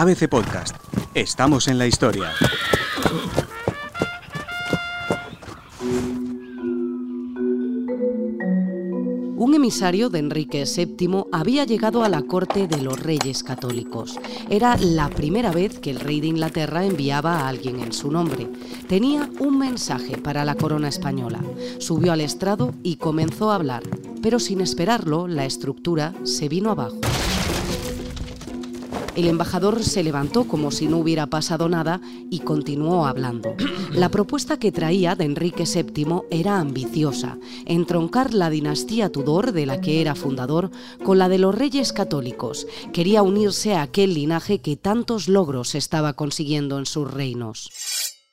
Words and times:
ABC 0.00 0.30
Podcast. 0.30 0.74
Estamos 1.12 1.68
en 1.68 1.76
la 1.76 1.86
historia. 1.86 2.30
Un 9.36 9.54
emisario 9.54 10.08
de 10.08 10.20
Enrique 10.20 10.64
VII 10.64 11.24
había 11.32 11.64
llegado 11.64 12.02
a 12.02 12.08
la 12.08 12.22
corte 12.22 12.66
de 12.66 12.80
los 12.80 12.98
reyes 12.98 13.42
católicos. 13.42 14.18
Era 14.48 14.78
la 14.78 15.10
primera 15.10 15.50
vez 15.50 15.78
que 15.78 15.90
el 15.90 16.00
rey 16.00 16.22
de 16.22 16.28
Inglaterra 16.28 16.86
enviaba 16.86 17.40
a 17.40 17.48
alguien 17.48 17.80
en 17.80 17.92
su 17.92 18.10
nombre. 18.10 18.48
Tenía 18.88 19.28
un 19.38 19.58
mensaje 19.58 20.16
para 20.16 20.46
la 20.46 20.54
corona 20.54 20.88
española. 20.88 21.40
Subió 21.78 22.14
al 22.14 22.22
estrado 22.22 22.72
y 22.82 22.96
comenzó 22.96 23.50
a 23.50 23.56
hablar, 23.56 23.82
pero 24.22 24.38
sin 24.38 24.62
esperarlo, 24.62 25.28
la 25.28 25.44
estructura 25.44 26.14
se 26.24 26.48
vino 26.48 26.70
abajo. 26.70 26.96
El 29.20 29.28
embajador 29.28 29.84
se 29.84 30.02
levantó 30.02 30.48
como 30.48 30.70
si 30.70 30.86
no 30.86 30.96
hubiera 30.96 31.26
pasado 31.26 31.68
nada 31.68 32.00
y 32.30 32.38
continuó 32.38 33.04
hablando. 33.04 33.54
La 33.92 34.08
propuesta 34.08 34.58
que 34.58 34.72
traía 34.72 35.14
de 35.14 35.26
Enrique 35.26 35.64
VII 35.64 36.22
era 36.30 36.58
ambiciosa, 36.58 37.36
entroncar 37.66 38.32
la 38.32 38.48
dinastía 38.48 39.12
Tudor, 39.12 39.52
de 39.52 39.66
la 39.66 39.82
que 39.82 40.00
era 40.00 40.14
fundador, 40.14 40.70
con 41.04 41.18
la 41.18 41.28
de 41.28 41.36
los 41.36 41.54
reyes 41.54 41.92
católicos. 41.92 42.66
Quería 42.94 43.22
unirse 43.22 43.74
a 43.74 43.82
aquel 43.82 44.14
linaje 44.14 44.60
que 44.60 44.76
tantos 44.76 45.28
logros 45.28 45.74
estaba 45.74 46.14
consiguiendo 46.14 46.78
en 46.78 46.86
sus 46.86 47.12
reinos. 47.12 47.70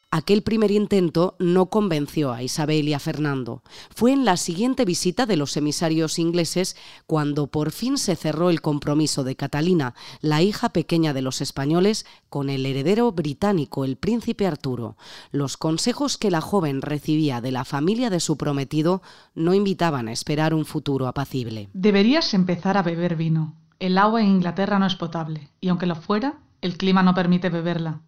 Aquel 0.10 0.42
primer 0.42 0.72
intento 0.72 1.36
no 1.38 1.66
convenció 1.66 2.32
a 2.32 2.42
Isabel 2.42 2.88
y 2.88 2.94
a 2.94 3.00
Fernando. 3.00 3.62
Fue 3.94 4.14
en 4.14 4.24
la 4.24 4.38
siguiente 4.38 4.86
visita 4.86 5.26
de 5.26 5.36
los 5.36 5.58
emisarios 5.58 6.18
ingleses 6.18 6.78
cuando 7.06 7.48
por 7.48 7.72
fin 7.72 7.98
se 7.98 8.16
cerró 8.16 8.50
el 8.50 8.62
compromiso 8.62 9.26
de 9.26 9.36
Catalina, 9.36 9.96
la 10.22 10.42
hija 10.42 10.70
pequeña 10.70 11.12
de 11.12 11.22
los 11.22 11.42
españoles, 11.42 12.06
con 12.30 12.50
el 12.50 12.66
heredero 12.66 13.12
británico, 13.12 13.84
el 13.84 13.98
príncipe 13.98 14.48
Arturo. 14.48 14.96
Los 15.32 15.58
consejos 15.58 16.18
que 16.18 16.32
la 16.32 16.40
joven 16.40 16.82
recibía 16.82 17.42
de 17.42 17.52
la 17.52 17.66
familia 17.66 18.10
de 18.10 18.22
su 18.22 18.38
prometido 18.38 19.02
no 19.36 19.54
invitaban 19.54 20.08
a 20.08 20.14
esperar 20.14 20.54
un 20.54 20.64
futuro 20.64 21.08
apacible. 21.08 21.68
Deberías 21.74 22.34
empezar 22.34 22.78
a 22.78 22.82
beber 22.82 23.18
vino. 23.18 23.56
El 23.80 23.98
agua 23.98 24.22
en 24.22 24.28
Inglaterra 24.28 24.80
no 24.80 24.86
es 24.86 24.96
potable, 24.96 25.50
y 25.60 25.68
aunque 25.68 25.86
lo 25.86 25.96
fuera, 25.96 26.40
el 26.62 26.78
clima 26.78 27.04
no 27.04 27.14
permite 27.14 27.50
beberla. 27.50 28.04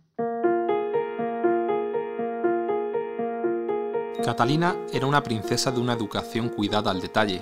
Catalina 4.24 4.76
era 4.92 5.06
una 5.06 5.24
princesa 5.24 5.72
de 5.72 5.80
una 5.80 5.94
educación 5.94 6.50
cuidada 6.50 6.92
al 6.92 7.00
detalle. 7.00 7.42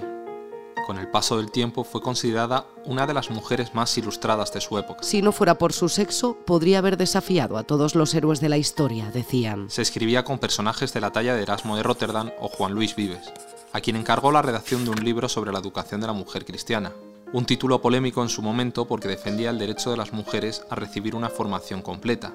Con 0.86 1.00
el 1.00 1.10
paso 1.10 1.38
del 1.38 1.52
tiempo 1.52 1.84
fue 1.84 2.02
considerada 2.02 2.68
una 2.86 3.08
de 3.08 3.16
las 3.16 3.32
mujeres 3.32 3.74
más 3.74 3.98
ilustradas 3.98 4.54
de 4.54 4.62
su 4.62 4.78
época. 4.78 5.02
Si 5.02 5.22
no 5.22 5.32
fuera 5.32 5.58
por 5.58 5.74
su 5.74 5.90
sexo, 5.90 6.38
podría 6.46 6.78
haber 6.78 6.96
desafiado 6.96 7.58
a 7.58 7.64
todos 7.64 7.96
los 7.96 8.14
héroes 8.14 8.40
de 8.40 8.50
la 8.50 8.58
historia, 8.58 9.10
decían. 9.12 9.70
Se 9.70 9.82
escribía 9.82 10.24
con 10.24 10.38
personajes 10.38 10.94
de 10.94 11.02
la 11.02 11.12
talla 11.12 11.36
de 11.36 11.42
Erasmo 11.42 11.76
de 11.76 11.84
Rotterdam 11.84 12.32
o 12.40 12.48
Juan 12.48 12.74
Luis 12.74 12.96
Vives, 12.96 13.34
a 13.74 13.82
quien 13.82 13.96
encargó 13.96 14.32
la 14.32 14.44
redacción 14.44 14.86
de 14.86 14.92
un 14.92 15.04
libro 15.04 15.28
sobre 15.28 15.52
la 15.52 15.60
educación 15.60 16.00
de 16.00 16.08
la 16.08 16.14
mujer 16.14 16.46
cristiana, 16.46 16.94
un 17.34 17.46
título 17.46 17.82
polémico 17.82 18.22
en 18.22 18.30
su 18.30 18.42
momento 18.42 18.86
porque 18.86 19.10
defendía 19.10 19.50
el 19.50 19.60
derecho 19.60 19.92
de 19.92 19.98
las 19.98 20.14
mujeres 20.14 20.64
a 20.70 20.76
recibir 20.76 21.16
una 21.16 21.30
formación 21.30 21.82
completa. 21.82 22.34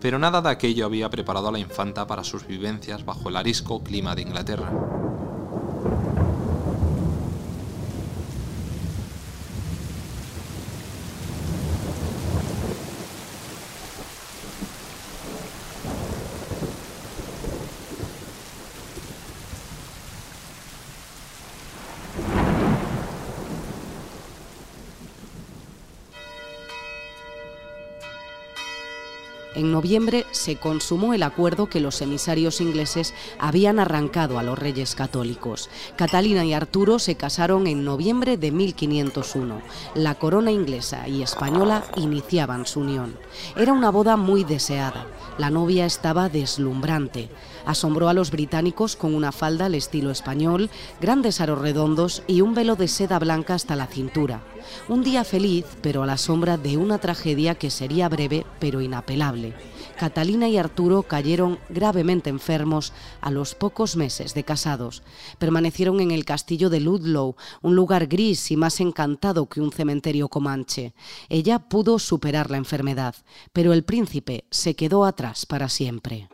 Pero 0.00 0.18
nada 0.18 0.40
de 0.40 0.48
aquello 0.48 0.86
había 0.86 1.10
preparado 1.10 1.48
a 1.48 1.52
la 1.52 1.58
infanta 1.58 2.06
para 2.06 2.24
sus 2.24 2.46
vivencias 2.46 3.04
bajo 3.04 3.28
el 3.28 3.36
arisco 3.36 3.82
clima 3.82 4.14
de 4.14 4.22
Inglaterra. 4.22 4.99
En 29.54 29.72
noviembre 29.72 30.26
se 30.30 30.56
consumó 30.56 31.12
el 31.12 31.24
acuerdo 31.24 31.68
que 31.68 31.80
los 31.80 32.00
emisarios 32.02 32.60
ingleses 32.60 33.14
habían 33.38 33.80
arrancado 33.80 34.38
a 34.38 34.44
los 34.44 34.56
reyes 34.56 34.94
católicos. 34.94 35.68
Catalina 35.96 36.44
y 36.44 36.52
Arturo 36.52 37.00
se 37.00 37.16
casaron 37.16 37.66
en 37.66 37.84
noviembre 37.84 38.36
de 38.36 38.52
1501. 38.52 39.60
La 39.94 40.14
corona 40.14 40.52
inglesa 40.52 41.08
y 41.08 41.22
española 41.22 41.84
iniciaban 41.96 42.64
su 42.64 42.80
unión. 42.80 43.16
Era 43.56 43.72
una 43.72 43.90
boda 43.90 44.16
muy 44.16 44.44
deseada. 44.44 45.06
La 45.36 45.50
novia 45.50 45.84
estaba 45.84 46.28
deslumbrante. 46.28 47.28
Asombró 47.66 48.08
a 48.08 48.14
los 48.14 48.30
británicos 48.30 48.94
con 48.94 49.14
una 49.14 49.32
falda 49.32 49.66
al 49.66 49.74
estilo 49.74 50.10
español, 50.10 50.70
grandes 51.00 51.40
aros 51.40 51.58
redondos 51.58 52.22
y 52.28 52.40
un 52.40 52.54
velo 52.54 52.76
de 52.76 52.86
seda 52.86 53.18
blanca 53.18 53.54
hasta 53.54 53.74
la 53.74 53.86
cintura. 53.86 54.42
Un 54.88 55.02
día 55.02 55.24
feliz, 55.24 55.64
pero 55.82 56.02
a 56.02 56.06
la 56.06 56.16
sombra 56.16 56.56
de 56.56 56.76
una 56.76 56.98
tragedia 56.98 57.54
que 57.54 57.70
sería 57.70 58.08
breve 58.08 58.44
pero 58.58 58.80
inapelable. 58.80 59.54
Catalina 59.98 60.48
y 60.48 60.56
Arturo 60.56 61.02
cayeron 61.02 61.58
gravemente 61.68 62.30
enfermos 62.30 62.94
a 63.20 63.30
los 63.30 63.54
pocos 63.54 63.96
meses 63.96 64.32
de 64.32 64.44
casados. 64.44 65.02
Permanecieron 65.38 66.00
en 66.00 66.10
el 66.10 66.24
castillo 66.24 66.70
de 66.70 66.80
Ludlow, 66.80 67.36
un 67.60 67.76
lugar 67.76 68.06
gris 68.06 68.50
y 68.50 68.56
más 68.56 68.80
encantado 68.80 69.46
que 69.48 69.60
un 69.60 69.72
cementerio 69.72 70.28
comanche. 70.28 70.94
Ella 71.28 71.58
pudo 71.58 71.98
superar 71.98 72.50
la 72.50 72.56
enfermedad, 72.56 73.14
pero 73.52 73.74
el 73.74 73.84
príncipe 73.84 74.44
se 74.50 74.74
quedó 74.74 75.04
atrás 75.04 75.44
para 75.44 75.68
siempre. 75.68 76.28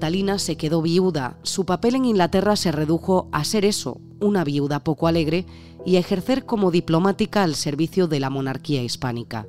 Catalina 0.00 0.38
se 0.38 0.56
quedó 0.56 0.80
viuda. 0.80 1.36
Su 1.42 1.66
papel 1.66 1.94
en 1.94 2.06
Inglaterra 2.06 2.56
se 2.56 2.72
redujo 2.72 3.28
a 3.32 3.44
ser 3.44 3.66
eso, 3.66 4.00
una 4.18 4.44
viuda 4.44 4.82
poco 4.82 5.08
alegre, 5.08 5.44
y 5.84 5.96
a 5.96 5.98
ejercer 5.98 6.46
como 6.46 6.70
diplomática 6.70 7.42
al 7.42 7.54
servicio 7.54 8.08
de 8.08 8.18
la 8.18 8.30
monarquía 8.30 8.82
hispánica. 8.82 9.46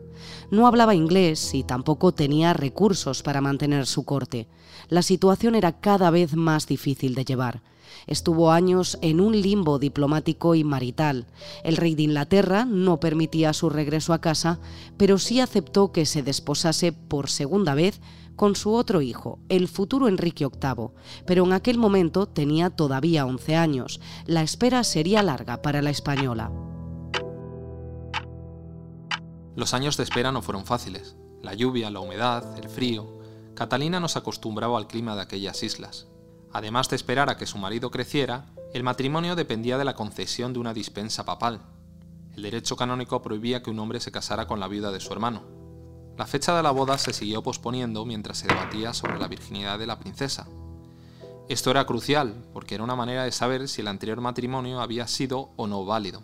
No 0.49 0.67
hablaba 0.67 0.93
inglés 0.93 1.53
y 1.53 1.63
tampoco 1.63 2.11
tenía 2.11 2.51
recursos 2.51 3.23
para 3.23 3.39
mantener 3.39 3.85
su 3.85 4.03
corte. 4.03 4.49
La 4.89 5.03
situación 5.03 5.55
era 5.55 5.79
cada 5.79 6.09
vez 6.09 6.35
más 6.35 6.67
difícil 6.67 7.15
de 7.15 7.23
llevar. 7.23 7.61
Estuvo 8.05 8.51
años 8.51 8.97
en 9.01 9.21
un 9.21 9.39
limbo 9.41 9.79
diplomático 9.79 10.53
y 10.55 10.65
marital. 10.65 11.27
El 11.63 11.77
rey 11.77 11.95
de 11.95 12.03
Inglaterra 12.03 12.65
no 12.65 12.99
permitía 12.99 13.53
su 13.53 13.69
regreso 13.69 14.11
a 14.11 14.19
casa, 14.19 14.59
pero 14.97 15.17
sí 15.17 15.39
aceptó 15.39 15.93
que 15.93 16.05
se 16.05 16.23
desposase 16.23 16.91
por 16.91 17.29
segunda 17.29 17.73
vez 17.73 18.01
con 18.41 18.55
su 18.55 18.73
otro 18.73 19.03
hijo, 19.03 19.37
el 19.49 19.67
futuro 19.67 20.07
Enrique 20.07 20.47
VIII, 20.47 20.89
pero 21.27 21.45
en 21.45 21.53
aquel 21.53 21.77
momento 21.77 22.25
tenía 22.25 22.71
todavía 22.71 23.23
11 23.27 23.55
años. 23.55 24.01
La 24.25 24.41
espera 24.41 24.83
sería 24.83 25.21
larga 25.21 25.61
para 25.61 25.83
la 25.83 25.91
española. 25.91 26.51
Los 29.55 29.75
años 29.75 29.95
de 29.95 30.01
espera 30.01 30.31
no 30.31 30.41
fueron 30.41 30.65
fáciles. 30.65 31.15
La 31.43 31.53
lluvia, 31.53 31.91
la 31.91 31.99
humedad, 31.99 32.57
el 32.57 32.67
frío. 32.67 33.19
Catalina 33.53 33.99
no 33.99 34.07
se 34.07 34.17
acostumbraba 34.17 34.79
al 34.79 34.87
clima 34.87 35.15
de 35.15 35.21
aquellas 35.21 35.61
islas. 35.61 36.07
Además 36.51 36.89
de 36.89 36.95
esperar 36.95 37.29
a 37.29 37.37
que 37.37 37.45
su 37.45 37.59
marido 37.59 37.91
creciera, 37.91 38.47
el 38.73 38.81
matrimonio 38.81 39.35
dependía 39.35 39.77
de 39.77 39.85
la 39.85 39.93
concesión 39.93 40.51
de 40.51 40.57
una 40.57 40.73
dispensa 40.73 41.25
papal. 41.25 41.61
El 42.35 42.41
derecho 42.41 42.75
canónico 42.75 43.21
prohibía 43.21 43.61
que 43.61 43.69
un 43.69 43.77
hombre 43.77 43.99
se 43.99 44.11
casara 44.11 44.47
con 44.47 44.59
la 44.59 44.67
viuda 44.67 44.91
de 44.91 44.99
su 44.99 45.13
hermano. 45.13 45.60
La 46.17 46.25
fecha 46.25 46.55
de 46.55 46.63
la 46.63 46.71
boda 46.71 46.97
se 46.97 47.13
siguió 47.13 47.41
posponiendo 47.41 48.05
mientras 48.05 48.37
se 48.37 48.47
debatía 48.47 48.93
sobre 48.93 49.17
la 49.17 49.27
virginidad 49.27 49.79
de 49.79 49.87
la 49.87 49.99
princesa. 49.99 50.47
Esto 51.49 51.71
era 51.71 51.85
crucial 51.85 52.45
porque 52.53 52.75
era 52.75 52.83
una 52.83 52.95
manera 52.95 53.23
de 53.23 53.31
saber 53.31 53.67
si 53.67 53.81
el 53.81 53.87
anterior 53.87 54.21
matrimonio 54.21 54.81
había 54.81 55.07
sido 55.07 55.51
o 55.55 55.67
no 55.67 55.85
válido. 55.85 56.23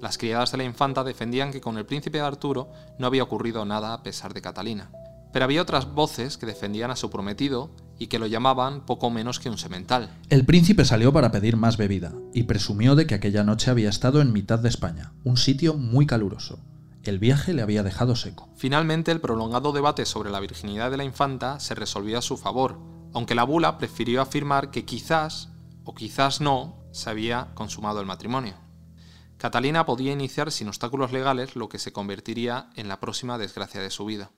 Las 0.00 0.18
criadas 0.18 0.52
de 0.52 0.58
la 0.58 0.64
infanta 0.64 1.04
defendían 1.04 1.52
que 1.52 1.60
con 1.60 1.76
el 1.76 1.84
príncipe 1.84 2.20
Arturo 2.20 2.70
no 2.98 3.06
había 3.06 3.22
ocurrido 3.22 3.64
nada 3.64 3.92
a 3.92 4.02
pesar 4.02 4.32
de 4.32 4.40
Catalina. 4.40 4.90
Pero 5.32 5.44
había 5.44 5.62
otras 5.62 5.92
voces 5.92 6.38
que 6.38 6.46
defendían 6.46 6.90
a 6.90 6.96
su 6.96 7.10
prometido 7.10 7.70
y 7.98 8.06
que 8.06 8.18
lo 8.18 8.26
llamaban 8.26 8.86
poco 8.86 9.10
menos 9.10 9.38
que 9.38 9.50
un 9.50 9.58
semental. 9.58 10.10
El 10.28 10.44
príncipe 10.46 10.84
salió 10.84 11.12
para 11.12 11.30
pedir 11.30 11.56
más 11.56 11.76
bebida 11.76 12.14
y 12.32 12.44
presumió 12.44 12.96
de 12.96 13.06
que 13.06 13.14
aquella 13.14 13.44
noche 13.44 13.70
había 13.70 13.90
estado 13.90 14.20
en 14.22 14.32
mitad 14.32 14.58
de 14.58 14.70
España, 14.70 15.12
un 15.22 15.36
sitio 15.36 15.74
muy 15.74 16.06
caluroso. 16.06 16.58
El 17.02 17.18
viaje 17.18 17.54
le 17.54 17.62
había 17.62 17.82
dejado 17.82 18.14
seco. 18.14 18.50
Finalmente, 18.56 19.10
el 19.10 19.22
prolongado 19.22 19.72
debate 19.72 20.04
sobre 20.04 20.30
la 20.30 20.38
virginidad 20.38 20.90
de 20.90 20.98
la 20.98 21.04
infanta 21.04 21.58
se 21.58 21.74
resolvió 21.74 22.18
a 22.18 22.22
su 22.22 22.36
favor, 22.36 22.78
aunque 23.14 23.34
la 23.34 23.44
bula 23.44 23.78
prefirió 23.78 24.20
afirmar 24.20 24.70
que 24.70 24.84
quizás, 24.84 25.48
o 25.84 25.94
quizás 25.94 26.42
no, 26.42 26.84
se 26.92 27.08
había 27.08 27.54
consumado 27.54 28.00
el 28.00 28.06
matrimonio. 28.06 28.54
Catalina 29.38 29.86
podía 29.86 30.12
iniciar 30.12 30.52
sin 30.52 30.68
obstáculos 30.68 31.10
legales 31.10 31.56
lo 31.56 31.70
que 31.70 31.78
se 31.78 31.92
convertiría 31.92 32.68
en 32.76 32.88
la 32.88 33.00
próxima 33.00 33.38
desgracia 33.38 33.80
de 33.80 33.88
su 33.88 34.04
vida. 34.04 34.32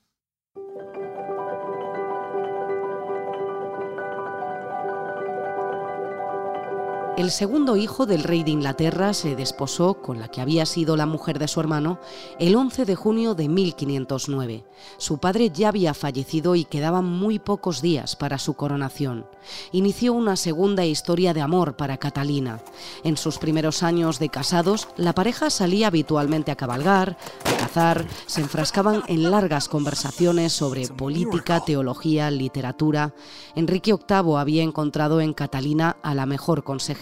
El 7.18 7.30
segundo 7.30 7.76
hijo 7.76 8.06
del 8.06 8.22
rey 8.22 8.42
de 8.42 8.52
Inglaterra 8.52 9.12
se 9.12 9.36
desposó 9.36 10.00
con 10.00 10.18
la 10.18 10.28
que 10.28 10.40
había 10.40 10.64
sido 10.64 10.96
la 10.96 11.04
mujer 11.04 11.38
de 11.38 11.46
su 11.46 11.60
hermano 11.60 12.00
el 12.38 12.56
11 12.56 12.86
de 12.86 12.94
junio 12.94 13.34
de 13.34 13.50
1509. 13.50 14.64
Su 14.96 15.18
padre 15.18 15.50
ya 15.50 15.68
había 15.68 15.92
fallecido 15.92 16.54
y 16.54 16.64
quedaban 16.64 17.04
muy 17.04 17.38
pocos 17.38 17.82
días 17.82 18.16
para 18.16 18.38
su 18.38 18.54
coronación. 18.54 19.26
Inició 19.72 20.14
una 20.14 20.36
segunda 20.36 20.86
historia 20.86 21.34
de 21.34 21.42
amor 21.42 21.76
para 21.76 21.98
Catalina. 21.98 22.62
En 23.04 23.18
sus 23.18 23.36
primeros 23.36 23.82
años 23.82 24.18
de 24.18 24.30
casados, 24.30 24.88
la 24.96 25.14
pareja 25.14 25.50
salía 25.50 25.88
habitualmente 25.88 26.50
a 26.50 26.56
cabalgar, 26.56 27.18
a 27.44 27.56
cazar, 27.58 28.06
se 28.24 28.40
enfrascaban 28.40 29.02
en 29.06 29.30
largas 29.30 29.68
conversaciones 29.68 30.54
sobre 30.54 30.88
política, 30.88 31.60
teología, 31.60 32.30
literatura. 32.30 33.14
Enrique 33.54 33.92
VIII 33.92 34.38
había 34.38 34.62
encontrado 34.62 35.20
en 35.20 35.34
Catalina 35.34 35.98
a 36.02 36.14
la 36.14 36.24
mejor 36.24 36.64
consejera 36.64 37.01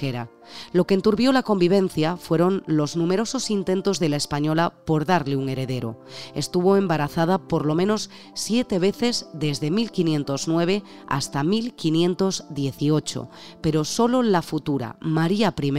lo 0.72 0.86
que 0.86 0.94
enturbió 0.94 1.32
la 1.32 1.42
convivencia 1.42 2.16
fueron 2.16 2.62
los 2.66 2.96
numerosos 2.96 3.50
intentos 3.50 3.98
de 3.98 4.08
la 4.08 4.16
española 4.16 4.72
por 4.84 5.04
darle 5.04 5.36
un 5.36 5.48
heredero. 5.48 6.00
Estuvo 6.34 6.76
embarazada 6.76 7.38
por 7.38 7.66
lo 7.66 7.74
menos 7.74 8.10
siete 8.34 8.78
veces 8.78 9.28
desde 9.32 9.70
1509 9.70 10.82
hasta 11.06 11.44
1518, 11.44 13.28
pero 13.60 13.84
solo 13.84 14.22
la 14.22 14.42
futura 14.42 14.96
María 15.00 15.54
I 15.60 15.72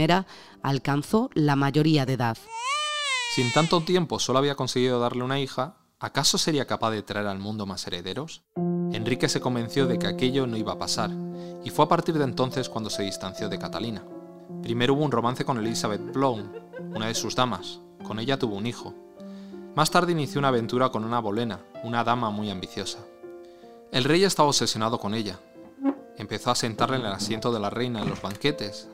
alcanzó 0.62 1.30
la 1.34 1.56
mayoría 1.56 2.06
de 2.06 2.14
edad. 2.14 2.36
Si 3.34 3.40
en 3.40 3.52
tanto 3.52 3.80
tiempo 3.80 4.18
solo 4.18 4.38
había 4.38 4.54
conseguido 4.54 5.00
darle 5.00 5.24
una 5.24 5.40
hija, 5.40 5.76
¿acaso 5.98 6.36
sería 6.38 6.66
capaz 6.66 6.90
de 6.90 7.02
traer 7.02 7.26
al 7.26 7.38
mundo 7.38 7.66
más 7.66 7.86
herederos? 7.86 8.42
Enrique 8.92 9.28
se 9.28 9.40
convenció 9.40 9.86
de 9.86 9.98
que 9.98 10.06
aquello 10.06 10.46
no 10.46 10.56
iba 10.56 10.72
a 10.72 10.78
pasar, 10.78 11.10
y 11.64 11.70
fue 11.70 11.86
a 11.86 11.88
partir 11.88 12.18
de 12.18 12.24
entonces 12.24 12.68
cuando 12.68 12.90
se 12.90 13.02
distanció 13.02 13.48
de 13.48 13.58
Catalina. 13.58 14.04
Primero 14.62 14.94
hubo 14.94 15.04
un 15.04 15.12
romance 15.12 15.44
con 15.44 15.58
Elizabeth 15.58 16.12
Bloom, 16.12 16.50
una 16.94 17.06
de 17.06 17.14
sus 17.14 17.34
damas. 17.34 17.80
Con 18.02 18.18
ella 18.18 18.38
tuvo 18.38 18.56
un 18.56 18.66
hijo. 18.66 18.94
Más 19.74 19.90
tarde 19.90 20.12
inició 20.12 20.38
una 20.38 20.48
aventura 20.48 20.90
con 20.90 21.04
una 21.04 21.20
bolena, 21.20 21.60
una 21.82 22.04
dama 22.04 22.30
muy 22.30 22.50
ambiciosa. 22.50 22.98
El 23.90 24.04
rey 24.04 24.24
estaba 24.24 24.48
obsesionado 24.48 24.98
con 24.98 25.14
ella. 25.14 25.38
Empezó 26.16 26.50
a 26.50 26.54
sentarle 26.54 26.96
en 26.96 27.06
el 27.06 27.12
asiento 27.12 27.52
de 27.52 27.60
la 27.60 27.70
reina 27.70 28.02
en 28.02 28.08
los 28.08 28.20
banquetes, 28.20 28.88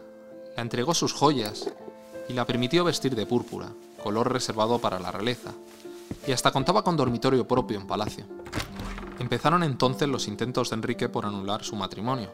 le 0.56 0.62
entregó 0.62 0.94
sus 0.94 1.12
joyas 1.12 1.68
y 2.28 2.32
la 2.32 2.46
permitió 2.46 2.84
vestir 2.84 3.14
de 3.14 3.26
púrpura, 3.26 3.68
color 4.02 4.32
reservado 4.32 4.78
para 4.78 4.98
la 4.98 5.10
realeza, 5.10 5.52
y 6.26 6.32
hasta 6.32 6.52
contaba 6.52 6.82
con 6.82 6.96
dormitorio 6.96 7.46
propio 7.46 7.78
en 7.78 7.86
palacio. 7.86 8.24
Empezaron 9.18 9.62
entonces 9.62 10.08
los 10.08 10.28
intentos 10.28 10.70
de 10.70 10.76
Enrique 10.76 11.08
por 11.08 11.26
anular 11.26 11.64
su 11.64 11.74
matrimonio, 11.76 12.30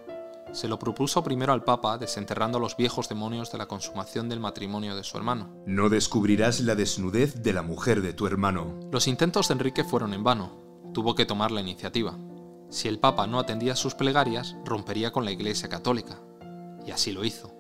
se 0.54 0.68
lo 0.68 0.78
propuso 0.78 1.22
primero 1.24 1.52
al 1.52 1.64
Papa, 1.64 1.98
desenterrando 1.98 2.60
los 2.60 2.76
viejos 2.76 3.08
demonios 3.08 3.50
de 3.50 3.58
la 3.58 3.66
consumación 3.66 4.28
del 4.28 4.40
matrimonio 4.40 4.94
de 4.94 5.02
su 5.02 5.16
hermano. 5.16 5.52
No 5.66 5.88
descubrirás 5.88 6.60
la 6.60 6.76
desnudez 6.76 7.42
de 7.42 7.52
la 7.52 7.62
mujer 7.62 8.02
de 8.02 8.12
tu 8.12 8.26
hermano. 8.26 8.78
Los 8.92 9.08
intentos 9.08 9.48
de 9.48 9.54
Enrique 9.54 9.82
fueron 9.82 10.14
en 10.14 10.22
vano. 10.22 10.52
Tuvo 10.94 11.16
que 11.16 11.26
tomar 11.26 11.50
la 11.50 11.60
iniciativa. 11.60 12.16
Si 12.70 12.86
el 12.86 13.00
Papa 13.00 13.26
no 13.26 13.40
atendía 13.40 13.74
sus 13.74 13.94
plegarias, 13.94 14.56
rompería 14.64 15.10
con 15.10 15.24
la 15.24 15.32
Iglesia 15.32 15.68
Católica. 15.68 16.20
Y 16.86 16.92
así 16.92 17.12
lo 17.12 17.24
hizo. 17.24 17.52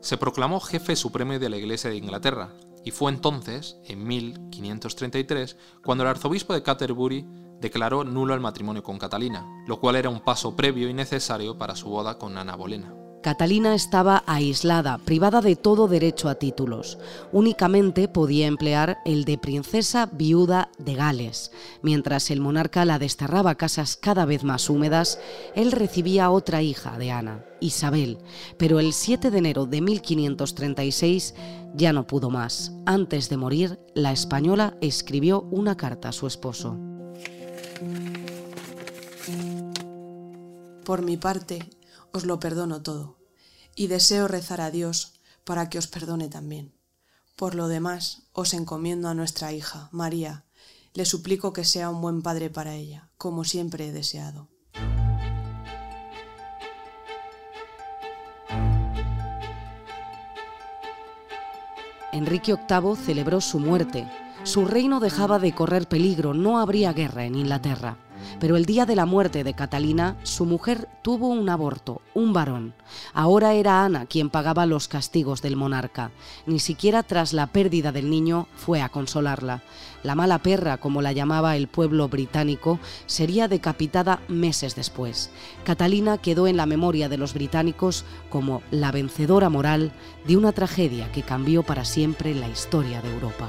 Se 0.00 0.16
proclamó 0.16 0.60
jefe 0.60 0.94
supremo 0.94 1.38
de 1.38 1.48
la 1.48 1.56
Iglesia 1.56 1.90
de 1.90 1.96
Inglaterra, 1.96 2.50
y 2.84 2.90
fue 2.90 3.10
entonces, 3.10 3.78
en 3.86 4.06
1533, 4.06 5.56
cuando 5.82 6.04
el 6.04 6.10
arzobispo 6.10 6.52
de 6.52 6.62
Canterbury 6.62 7.26
declaró 7.64 8.04
nulo 8.04 8.34
el 8.34 8.40
matrimonio 8.40 8.82
con 8.82 8.98
Catalina, 8.98 9.64
lo 9.66 9.80
cual 9.80 9.96
era 9.96 10.10
un 10.10 10.20
paso 10.20 10.54
previo 10.54 10.86
y 10.86 10.92
necesario 10.92 11.56
para 11.56 11.74
su 11.74 11.88
boda 11.88 12.18
con 12.18 12.36
Ana 12.36 12.56
Bolena. 12.56 12.94
Catalina 13.22 13.74
estaba 13.74 14.22
aislada, 14.26 14.98
privada 14.98 15.40
de 15.40 15.56
todo 15.56 15.88
derecho 15.88 16.28
a 16.28 16.34
títulos. 16.34 16.98
Únicamente 17.32 18.06
podía 18.06 18.46
emplear 18.46 18.98
el 19.06 19.24
de 19.24 19.38
princesa 19.38 20.04
viuda 20.12 20.68
de 20.76 20.94
Gales. 20.94 21.50
Mientras 21.80 22.30
el 22.30 22.42
monarca 22.42 22.84
la 22.84 22.98
desterraba 22.98 23.54
casas 23.54 23.96
cada 23.96 24.26
vez 24.26 24.44
más 24.44 24.68
húmedas, 24.68 25.18
él 25.54 25.72
recibía 25.72 26.30
otra 26.30 26.60
hija 26.60 26.98
de 26.98 27.12
Ana, 27.12 27.46
Isabel, 27.60 28.18
pero 28.58 28.78
el 28.78 28.92
7 28.92 29.30
de 29.30 29.38
enero 29.38 29.64
de 29.64 29.80
1536 29.80 31.34
ya 31.72 31.94
no 31.94 32.06
pudo 32.06 32.28
más. 32.28 32.72
Antes 32.84 33.30
de 33.30 33.38
morir, 33.38 33.78
la 33.94 34.12
española 34.12 34.76
escribió 34.82 35.48
una 35.50 35.78
carta 35.78 36.10
a 36.10 36.12
su 36.12 36.26
esposo. 36.26 36.76
Por 40.84 41.02
mi 41.02 41.16
parte, 41.16 41.70
os 42.12 42.24
lo 42.24 42.38
perdono 42.38 42.82
todo, 42.82 43.18
y 43.74 43.86
deseo 43.88 44.28
rezar 44.28 44.60
a 44.60 44.70
Dios 44.70 45.14
para 45.44 45.68
que 45.68 45.78
os 45.78 45.86
perdone 45.86 46.28
también. 46.28 46.74
Por 47.36 47.54
lo 47.54 47.68
demás, 47.68 48.22
os 48.32 48.54
encomiendo 48.54 49.08
a 49.08 49.14
nuestra 49.14 49.52
hija, 49.52 49.88
María, 49.92 50.44
le 50.92 51.04
suplico 51.04 51.52
que 51.52 51.64
sea 51.64 51.90
un 51.90 52.00
buen 52.00 52.22
padre 52.22 52.50
para 52.50 52.74
ella, 52.74 53.10
como 53.16 53.44
siempre 53.44 53.88
he 53.88 53.92
deseado. 53.92 54.48
Enrique 62.12 62.54
VIII 62.54 62.94
celebró 62.94 63.40
su 63.40 63.58
muerte. 63.58 64.08
Su 64.44 64.66
reino 64.66 65.00
dejaba 65.00 65.38
de 65.38 65.54
correr 65.54 65.88
peligro, 65.88 66.34
no 66.34 66.58
habría 66.58 66.92
guerra 66.92 67.24
en 67.24 67.34
Inglaterra. 67.34 67.96
Pero 68.40 68.56
el 68.56 68.66
día 68.66 68.84
de 68.84 68.94
la 68.94 69.06
muerte 69.06 69.42
de 69.42 69.54
Catalina, 69.54 70.18
su 70.22 70.44
mujer 70.44 70.86
tuvo 71.02 71.28
un 71.28 71.48
aborto, 71.48 72.02
un 72.12 72.34
varón. 72.34 72.74
Ahora 73.14 73.54
era 73.54 73.84
Ana 73.84 74.04
quien 74.04 74.28
pagaba 74.28 74.66
los 74.66 74.86
castigos 74.86 75.40
del 75.40 75.56
monarca. 75.56 76.10
Ni 76.44 76.60
siquiera 76.60 77.02
tras 77.02 77.32
la 77.32 77.46
pérdida 77.46 77.90
del 77.90 78.10
niño 78.10 78.46
fue 78.54 78.82
a 78.82 78.90
consolarla. 78.90 79.62
La 80.02 80.14
mala 80.14 80.38
perra, 80.38 80.76
como 80.76 81.00
la 81.00 81.12
llamaba 81.12 81.56
el 81.56 81.66
pueblo 81.66 82.08
británico, 82.08 82.78
sería 83.06 83.48
decapitada 83.48 84.20
meses 84.28 84.74
después. 84.74 85.30
Catalina 85.64 86.18
quedó 86.18 86.46
en 86.46 86.58
la 86.58 86.66
memoria 86.66 87.08
de 87.08 87.16
los 87.16 87.32
británicos 87.32 88.04
como 88.28 88.62
la 88.70 88.92
vencedora 88.92 89.48
moral 89.48 89.92
de 90.26 90.36
una 90.36 90.52
tragedia 90.52 91.10
que 91.12 91.22
cambió 91.22 91.62
para 91.62 91.86
siempre 91.86 92.34
la 92.34 92.48
historia 92.48 93.00
de 93.00 93.10
Europa. 93.10 93.48